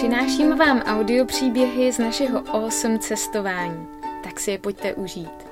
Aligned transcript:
Přináším 0.00 0.56
vám 0.56 0.78
audio 0.78 1.24
příběhy 1.24 1.92
z 1.92 1.98
našeho 1.98 2.48
awesome 2.48 2.98
cestování, 2.98 3.86
tak 4.24 4.40
si 4.40 4.50
je 4.50 4.58
pojďte 4.58 4.94
užít. 4.94 5.46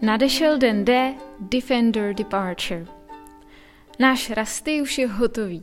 Nadešel 0.00 0.58
den 0.58 0.84
D, 0.84 1.14
Defender 1.40 2.14
Departure. 2.14 2.86
Náš 3.98 4.30
Rasty 4.30 4.82
už 4.82 4.98
je 4.98 5.08
hotový. 5.08 5.62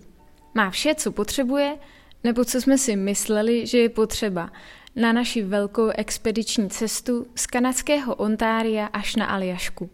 Má 0.53 0.69
vše, 0.69 0.95
co 0.95 1.11
potřebuje, 1.11 1.77
nebo 2.23 2.45
co 2.45 2.61
jsme 2.61 2.77
si 2.77 2.95
mysleli, 2.95 3.67
že 3.67 3.77
je 3.77 3.89
potřeba, 3.89 4.51
na 4.95 5.13
naši 5.13 5.41
velkou 5.41 5.87
expediční 5.87 6.69
cestu 6.69 7.27
z 7.35 7.47
kanadského 7.47 8.15
Ontária 8.15 8.85
až 8.85 9.15
na 9.15 9.25
Aljašku. 9.25 9.89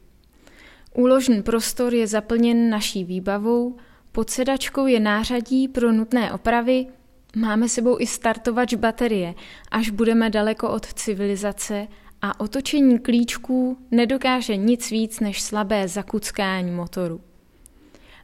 Úložný 0.93 1.43
prostor 1.43 1.93
je 1.93 2.07
zaplněn 2.07 2.69
naší 2.69 3.03
výbavou, 3.03 3.77
pod 4.11 4.29
sedačkou 4.29 4.87
je 4.87 4.99
nářadí 4.99 5.67
pro 5.67 5.91
nutné 5.91 6.33
opravy, 6.33 6.87
máme 7.35 7.69
sebou 7.69 7.99
i 7.99 8.07
startovač 8.07 8.73
baterie, 8.73 9.33
až 9.71 9.89
budeme 9.89 10.29
daleko 10.29 10.69
od 10.69 10.93
civilizace 10.93 11.87
a 12.21 12.39
otočení 12.39 12.99
klíčků 12.99 13.77
nedokáže 13.91 14.55
nic 14.55 14.91
víc 14.91 15.19
než 15.19 15.41
slabé 15.41 15.87
zakuckání 15.87 16.71
motoru. 16.71 17.21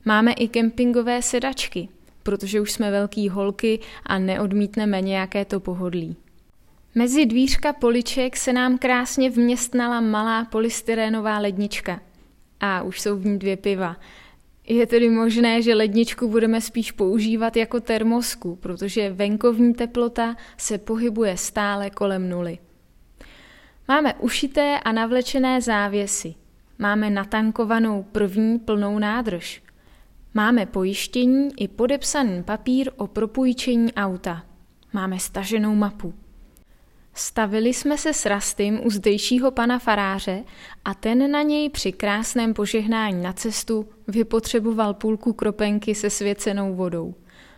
Máme 0.05 0.33
i 0.33 0.47
kempingové 0.47 1.21
sedačky, 1.21 1.89
protože 2.23 2.61
už 2.61 2.71
jsme 2.71 2.91
velký 2.91 3.29
holky 3.29 3.79
a 4.05 4.19
neodmítneme 4.19 5.01
nějaké 5.01 5.45
to 5.45 5.59
pohodlí. 5.59 6.15
Mezi 6.95 7.25
dvířka 7.25 7.73
poliček 7.73 8.37
se 8.37 8.53
nám 8.53 8.77
krásně 8.77 9.29
vměstnala 9.29 10.01
malá 10.01 10.45
polystyrénová 10.45 11.39
lednička. 11.39 12.01
A 12.59 12.81
už 12.81 13.01
jsou 13.01 13.17
v 13.17 13.25
ní 13.25 13.39
dvě 13.39 13.57
piva. 13.57 13.95
Je 14.71 14.87
tedy 14.87 15.09
možné, 15.09 15.61
že 15.61 15.75
ledničku 15.75 16.27
budeme 16.27 16.61
spíš 16.61 16.91
používat 16.91 17.57
jako 17.57 17.79
termosku, 17.79 18.55
protože 18.55 19.09
venkovní 19.09 19.73
teplota 19.73 20.35
se 20.57 20.77
pohybuje 20.77 21.37
stále 21.37 21.89
kolem 21.89 22.29
nuly. 22.29 22.57
Máme 23.87 24.13
ušité 24.13 24.79
a 24.79 24.91
navlečené 24.91 25.61
závěsy. 25.61 26.35
Máme 26.79 27.09
natankovanou 27.09 28.03
první 28.03 28.59
plnou 28.59 28.99
nádrž. 28.99 29.63
Máme 30.33 30.65
pojištění 30.65 31.49
i 31.57 31.67
podepsaný 31.67 32.43
papír 32.43 32.91
o 32.97 33.07
propůjčení 33.07 33.93
auta. 33.93 34.43
Máme 34.93 35.19
staženou 35.19 35.75
mapu. 35.75 36.13
Stavili 37.13 37.73
jsme 37.73 37.97
se 37.97 38.13
s 38.13 38.25
Rastym 38.25 38.81
u 38.83 38.89
zdejšího 38.89 39.51
pana 39.51 39.79
faráře 39.79 40.43
a 40.85 40.93
ten 40.93 41.31
na 41.31 41.41
něj 41.41 41.69
při 41.69 41.91
krásném 41.91 42.53
požehnání 42.53 43.23
na 43.23 43.33
cestu 43.33 43.89
vypotřeboval 44.07 44.93
půlku 44.93 45.33
kropenky 45.33 45.95
se 45.95 46.09
svěcenou 46.09 46.75
vodou. 46.75 47.15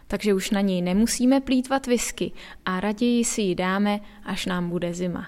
Takže 0.08 0.34
už 0.34 0.50
na 0.50 0.62
něj 0.62 0.81
nemusíme 0.81 1.42
plítvat 1.42 1.88
whisky 1.88 2.31
a 2.66 2.80
raději 2.80 3.26
si 3.26 3.42
ji 3.42 3.56
dáme, 3.56 4.00
až 4.24 4.46
nám 4.46 4.70
bude 4.70 4.94
zima. 4.94 5.28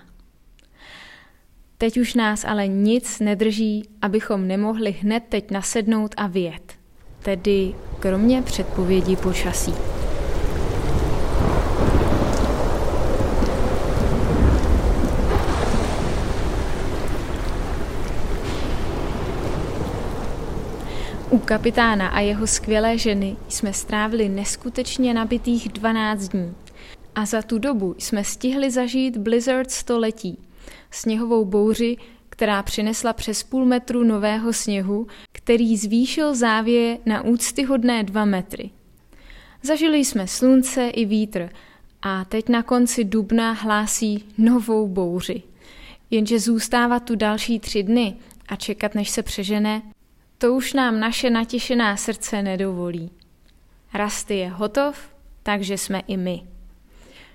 Teď 1.78 1.98
už 1.98 2.14
nás 2.14 2.46
ale 2.46 2.68
nic 2.68 3.20
nedrží, 3.20 3.84
abychom 4.02 4.48
nemohli 4.48 4.92
hned 4.92 5.24
teď 5.30 5.52
nasednout 5.52 6.16
a 6.18 6.28
vyjet. 6.28 6.74
Tedy 7.20 7.76
kromě 8.00 8.42
předpovědi 8.42 9.16
počasí. 9.16 9.74
Kapitána 21.46 22.08
a 22.08 22.20
jeho 22.20 22.48
skvělé 22.48 22.98
ženy 22.98 23.36
jsme 23.50 23.74
strávili 23.74 24.30
neskutečně 24.30 25.14
nabitých 25.14 25.70
12 25.70 26.28
dní. 26.28 26.54
A 27.16 27.26
za 27.26 27.42
tu 27.42 27.60
dobu 27.60 27.96
jsme 27.98 28.24
stihli 28.24 28.72
zažít 28.72 29.18
Blizzard 29.18 29.72
století, 29.72 30.40
sněhovou 30.92 31.46
bouři, 31.46 31.98
která 32.30 32.64
přinesla 32.64 33.14
přes 33.14 33.44
půl 33.44 33.66
metru 33.66 34.04
nového 34.04 34.54
sněhu, 34.54 35.08
který 35.32 35.78
zvýšil 35.78 36.36
závěje 36.36 36.98
na 37.06 37.22
úctyhodné 37.22 38.04
dva 38.04 38.26
metry. 38.26 38.70
Zažili 39.64 39.98
jsme 39.98 40.28
slunce 40.28 40.88
i 40.88 41.06
vítr 41.06 41.50
a 42.02 42.26
teď 42.26 42.50
na 42.50 42.64
konci 42.64 43.04
dubna 43.04 43.52
hlásí 43.52 44.26
novou 44.38 44.88
bouři. 44.88 45.44
Jenže 46.12 46.40
zůstávat 46.40 47.04
tu 47.04 47.16
další 47.16 47.60
tři 47.60 47.84
dny 47.84 48.16
a 48.48 48.56
čekat, 48.56 48.96
než 48.96 49.10
se 49.10 49.24
přežene, 49.24 49.82
to 50.38 50.54
už 50.54 50.74
nám 50.74 51.00
naše 51.00 51.30
natěšená 51.30 51.98
srdce 51.98 52.42
nedovolí. 52.42 53.12
Rasty 53.94 54.38
je 54.38 54.50
hotov, 54.50 55.10
takže 55.44 55.78
jsme 55.78 56.00
i 56.08 56.18
my. 56.18 56.44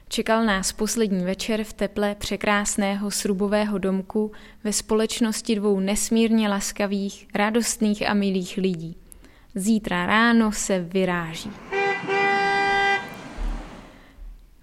Čekal 0.09 0.45
nás 0.45 0.73
poslední 0.73 1.25
večer 1.25 1.65
v 1.65 1.73
teple 1.73 2.15
překrásného 2.15 3.11
srubového 3.11 3.79
domku 3.79 4.33
ve 4.65 4.73
společnosti 4.73 5.55
dvou 5.55 5.81
nesmírně 5.81 6.49
laskavých, 6.49 7.29
radostných 7.35 8.09
a 8.09 8.15
milých 8.15 8.57
lidí. 8.57 8.97
Zítra 9.55 10.07
ráno 10.07 10.53
se 10.53 10.81
vyráží. 10.81 11.51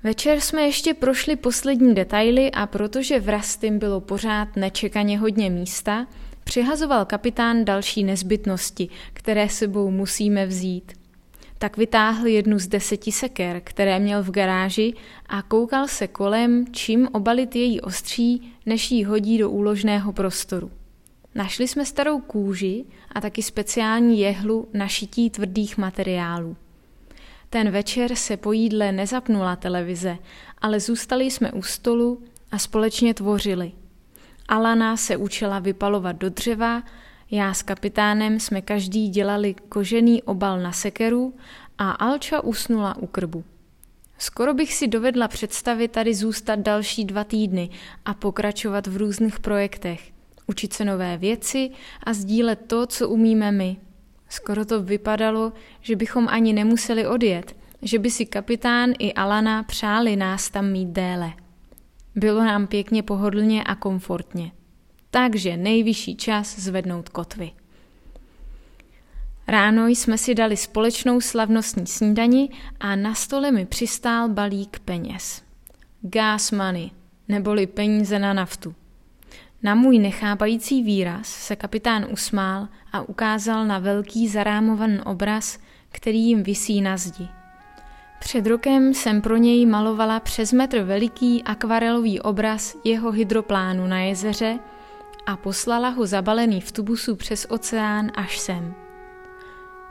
Večer 0.03 0.39
jsme 0.39 0.61
ještě 0.61 0.93
prošli 0.93 1.35
poslední 1.35 1.95
detaily 1.95 2.51
a 2.51 2.67
protože 2.67 3.19
v 3.19 3.29
Rastym 3.29 3.79
bylo 3.79 4.01
pořád 4.01 4.55
nečekaně 4.55 5.19
hodně 5.19 5.49
místa, 5.49 6.07
přihazoval 6.47 7.05
kapitán 7.05 7.65
další 7.65 8.03
nezbytnosti, 8.03 8.89
které 9.13 9.49
sebou 9.49 9.91
musíme 9.91 10.45
vzít. 10.45 10.91
Tak 11.57 11.77
vytáhl 11.77 12.27
jednu 12.27 12.59
z 12.59 12.67
deseti 12.67 13.11
seker, 13.11 13.61
které 13.63 13.99
měl 13.99 14.23
v 14.23 14.31
garáži 14.31 14.93
a 15.29 15.41
koukal 15.41 15.87
se 15.87 16.07
kolem, 16.07 16.65
čím 16.71 17.07
obalit 17.11 17.55
její 17.55 17.81
ostří, 17.81 18.53
než 18.65 18.91
ji 18.91 19.03
hodí 19.03 19.37
do 19.37 19.49
úložného 19.49 20.13
prostoru. 20.13 20.71
Našli 21.35 21.67
jsme 21.67 21.85
starou 21.85 22.19
kůži 22.19 22.85
a 23.11 23.21
taky 23.21 23.43
speciální 23.43 24.19
jehlu 24.19 24.67
na 24.73 24.87
šití 24.87 25.29
tvrdých 25.29 25.77
materiálů. 25.77 26.55
Ten 27.49 27.69
večer 27.71 28.15
se 28.15 28.37
po 28.37 28.51
jídle 28.51 28.91
nezapnula 28.91 29.55
televize, 29.55 30.17
ale 30.61 30.79
zůstali 30.79 31.25
jsme 31.25 31.51
u 31.51 31.61
stolu 31.61 32.21
a 32.51 32.57
společně 32.57 33.13
tvořili– 33.13 33.71
Alana 34.47 34.97
se 34.97 35.17
učila 35.17 35.59
vypalovat 35.59 36.15
do 36.15 36.29
dřeva, 36.29 36.83
já 37.31 37.53
s 37.53 37.61
kapitánem 37.61 38.39
jsme 38.39 38.61
každý 38.61 39.09
dělali 39.09 39.55
kožený 39.69 40.23
obal 40.23 40.59
na 40.59 40.71
sekeru 40.71 41.33
a 41.77 41.91
Alča 41.91 42.41
usnula 42.41 42.97
u 42.97 43.07
krbu. 43.07 43.43
Skoro 44.17 44.53
bych 44.53 44.73
si 44.73 44.87
dovedla 44.87 45.27
představit 45.27 45.91
tady 45.91 46.13
zůstat 46.13 46.59
další 46.59 47.05
dva 47.05 47.23
týdny 47.23 47.69
a 48.05 48.13
pokračovat 48.13 48.87
v 48.87 48.97
různých 48.97 49.39
projektech, 49.39 50.11
učit 50.47 50.73
se 50.73 50.85
nové 50.85 51.17
věci 51.17 51.71
a 52.03 52.13
sdílet 52.13 52.59
to, 52.67 52.87
co 52.87 53.09
umíme 53.09 53.51
my. 53.51 53.77
Skoro 54.29 54.65
to 54.65 54.83
vypadalo, 54.83 55.53
že 55.81 55.95
bychom 55.95 56.27
ani 56.27 56.53
nemuseli 56.53 57.07
odjet, 57.07 57.55
že 57.81 57.99
by 57.99 58.11
si 58.11 58.25
kapitán 58.25 58.93
i 58.99 59.13
Alana 59.13 59.63
přáli 59.63 60.15
nás 60.15 60.49
tam 60.49 60.71
mít 60.71 60.89
déle. 60.89 61.33
Bylo 62.17 62.43
nám 62.43 62.67
pěkně 62.67 63.03
pohodlně 63.03 63.63
a 63.63 63.75
komfortně. 63.75 64.51
Takže 65.11 65.57
nejvyšší 65.57 66.15
čas 66.15 66.59
zvednout 66.59 67.09
kotvy. 67.09 67.51
Ráno 69.47 69.87
jsme 69.87 70.17
si 70.17 70.35
dali 70.35 70.57
společnou 70.57 71.21
slavnostní 71.21 71.87
snídani 71.87 72.49
a 72.79 72.95
na 72.95 73.13
stole 73.13 73.51
mi 73.51 73.65
přistál 73.65 74.29
balík 74.29 74.79
peněz. 74.79 75.43
Gas 76.01 76.51
money, 76.51 76.89
neboli 77.27 77.67
peníze 77.67 78.19
na 78.19 78.33
naftu. 78.33 78.75
Na 79.63 79.75
můj 79.75 79.99
nechápající 79.99 80.83
výraz 80.83 81.27
se 81.27 81.55
kapitán 81.55 82.05
usmál 82.11 82.67
a 82.91 83.01
ukázal 83.01 83.65
na 83.65 83.79
velký 83.79 84.27
zarámovaný 84.27 84.99
obraz, 84.99 85.59
který 85.89 86.19
jim 86.19 86.43
visí 86.43 86.81
na 86.81 86.97
zdi. 86.97 87.27
Před 88.19 88.47
rokem 88.47 88.93
jsem 88.93 89.21
pro 89.21 89.37
něj 89.37 89.65
malovala 89.65 90.19
přes 90.19 90.53
metr 90.53 90.81
veliký 90.81 91.43
akvarelový 91.43 92.19
obraz 92.19 92.77
jeho 92.83 93.11
hydroplánu 93.11 93.87
na 93.87 93.99
jezeře 93.99 94.59
a 95.25 95.37
poslala 95.37 95.89
ho 95.89 96.05
zabalený 96.05 96.61
v 96.61 96.71
tubusu 96.71 97.15
přes 97.15 97.47
oceán 97.49 98.11
až 98.15 98.39
sem. 98.39 98.73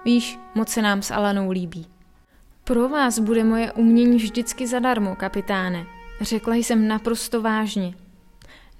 Víš, 0.04 0.38
moc 0.54 0.68
se 0.68 0.82
nám 0.82 1.02
s 1.02 1.10
Alanou 1.10 1.50
líbí. 1.50 1.86
Pro 2.64 2.88
vás 2.88 3.18
bude 3.18 3.44
moje 3.44 3.72
umění 3.72 4.16
vždycky 4.16 4.66
zadarmo, 4.66 5.16
kapitáne, 5.16 5.86
řekla 6.20 6.54
jsem 6.54 6.88
naprosto 6.88 7.42
vážně. 7.42 7.94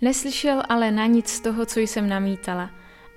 Neslyšel 0.01 0.63
ale 0.69 0.91
na 0.91 1.07
nic 1.07 1.29
z 1.29 1.41
toho, 1.41 1.67
co 1.67 1.81
jsem 1.81 2.09
namítala, 2.09 2.71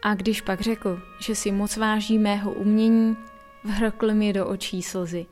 a 0.03 0.15
když 0.15 0.41
pak 0.41 0.61
řekl, 0.61 1.01
že 1.19 1.35
si 1.35 1.51
moc 1.51 1.77
váží 1.77 2.17
mého 2.17 2.51
umění, 2.51 3.17
vhrkl 3.63 4.13
mi 4.13 4.33
do 4.33 4.47
očí 4.47 4.81
slzy. 4.81 5.25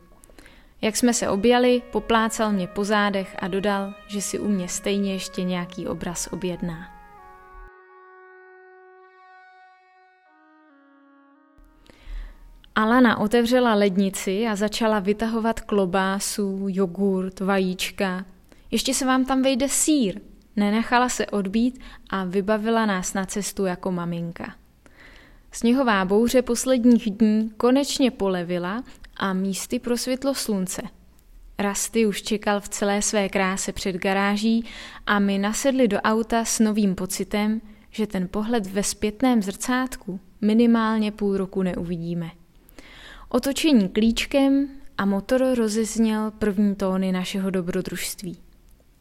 Jak 0.81 0.97
jsme 0.97 1.13
se 1.13 1.29
objali, 1.29 1.81
poplácal 1.91 2.51
mě 2.51 2.67
po 2.67 2.83
zádech 2.83 3.35
a 3.39 3.47
dodal, 3.47 3.93
že 4.07 4.21
si 4.21 4.39
u 4.39 4.47
mě 4.47 4.67
stejně 4.67 5.13
ještě 5.13 5.43
nějaký 5.43 5.87
obraz 5.87 6.29
objedná. 6.31 6.97
Alana 12.75 13.17
otevřela 13.17 13.73
lednici 13.73 14.47
a 14.47 14.55
začala 14.55 14.99
vytahovat 14.99 15.61
klobásu, 15.61 16.65
jogurt, 16.69 17.39
vajíčka. 17.39 18.25
Ještě 18.71 18.93
se 18.93 19.05
vám 19.05 19.25
tam 19.25 19.41
vejde 19.41 19.69
sír. 19.69 20.21
Nenechala 20.55 21.09
se 21.09 21.25
odbít 21.25 21.79
a 22.09 22.23
vybavila 22.23 22.85
nás 22.85 23.13
na 23.13 23.25
cestu 23.25 23.65
jako 23.65 23.91
maminka. 23.91 24.55
Sněhová 25.51 26.05
bouře 26.05 26.41
posledních 26.41 27.11
dní 27.11 27.51
konečně 27.57 28.11
polevila 28.11 28.83
a 29.17 29.33
místy 29.33 29.79
prosvětlo 29.79 30.35
slunce. 30.35 30.81
Rasty 31.59 32.05
už 32.05 32.21
čekal 32.21 32.61
v 32.61 32.69
celé 32.69 33.01
své 33.01 33.29
kráse 33.29 33.71
před 33.71 33.95
garáží 33.95 34.65
a 35.05 35.19
my 35.19 35.37
nasedli 35.37 35.87
do 35.87 35.97
auta 35.97 36.45
s 36.45 36.59
novým 36.59 36.95
pocitem, 36.95 37.61
že 37.89 38.07
ten 38.07 38.27
pohled 38.27 38.67
ve 38.67 38.83
zpětném 38.83 39.41
zrcátku 39.41 40.19
minimálně 40.41 41.11
půl 41.11 41.37
roku 41.37 41.63
neuvidíme. 41.63 42.31
Otočení 43.29 43.89
klíčkem 43.89 44.67
a 44.97 45.05
motor 45.05 45.41
rozezněl 45.55 46.31
první 46.31 46.75
tóny 46.75 47.11
našeho 47.11 47.49
dobrodružství. 47.49 48.37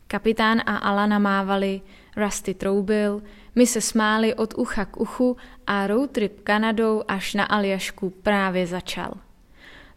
Kapitán 0.06 0.60
a 0.66 0.76
Alana 0.76 1.18
mávali, 1.18 1.80
Rusty 2.16 2.54
troubil, 2.54 3.22
my 3.54 3.66
se 3.66 3.80
smáli 3.80 4.34
od 4.34 4.54
ucha 4.56 4.84
k 4.84 5.00
uchu 5.00 5.36
a 5.66 5.86
roadtrip 5.86 6.40
Kanadou 6.40 7.02
až 7.08 7.34
na 7.34 7.44
Aljašku 7.44 8.10
právě 8.10 8.66
začal. 8.66 9.14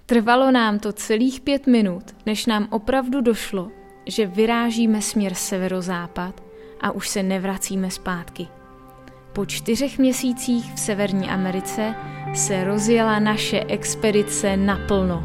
Trvalo 0.10 0.52
nám 0.52 0.80
to 0.80 0.94
celých 0.94 1.42
pět 1.42 1.68
minut, 1.68 2.04
než 2.26 2.46
nám 2.46 2.68
opravdu 2.72 3.22
došlo, 3.22 3.72
že 4.06 4.26
vyrážíme 4.26 5.02
směr 5.02 5.34
severozápad 5.34 6.44
a 6.82 6.92
už 6.92 7.10
se 7.10 7.24
nevracíme 7.24 7.92
zpátky. 7.92 8.48
Po 9.34 9.46
čtyřech 9.46 10.00
měsících 10.00 10.74
v 10.74 10.80
Severní 10.80 11.30
Americe 11.30 11.96
se 12.36 12.64
rozjela 12.64 13.20
naše 13.20 13.60
expedice 13.60 14.58
naplno. 14.58 15.24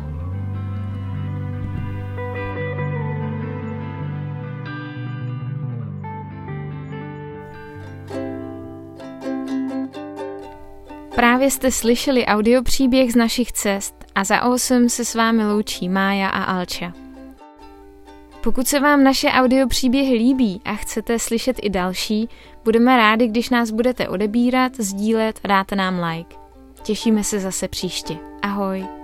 Právě 11.14 11.50
jste 11.50 11.70
slyšeli 11.70 12.26
audiopříběh 12.26 13.12
z 13.12 13.16
našich 13.16 13.52
cest 13.52 14.03
a 14.14 14.24
za 14.24 14.42
8 14.42 14.88
se 14.88 15.04
s 15.04 15.14
vámi 15.14 15.46
loučí 15.46 15.88
Mája 15.88 16.28
a 16.28 16.42
Alča. 16.44 16.92
Pokud 18.42 18.66
se 18.68 18.80
vám 18.80 19.04
naše 19.04 19.28
audiopříběhy 19.28 20.14
líbí 20.14 20.60
a 20.64 20.74
chcete 20.74 21.18
slyšet 21.18 21.56
i 21.62 21.70
další, 21.70 22.28
budeme 22.64 22.96
rádi, 22.96 23.28
když 23.28 23.50
nás 23.50 23.70
budete 23.70 24.08
odebírat, 24.08 24.72
sdílet 24.78 25.40
a 25.44 25.48
dáte 25.48 25.76
nám 25.76 26.00
like. 26.02 26.36
Těšíme 26.82 27.24
se 27.24 27.40
zase 27.40 27.68
příště. 27.68 28.16
Ahoj! 28.42 29.03